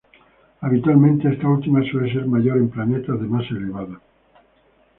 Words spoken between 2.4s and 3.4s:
en planetas de